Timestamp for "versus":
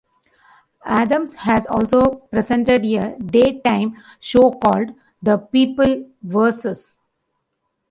6.23-6.97